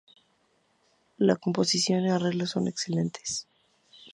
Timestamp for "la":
1.19-1.35